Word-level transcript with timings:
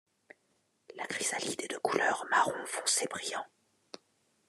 La 0.95 1.05
chrysalide 1.05 1.61
est 1.61 1.67
de 1.71 1.77
couleur 1.77 2.25
marron 2.31 2.65
foncé 2.65 3.05
brillant. 3.05 3.45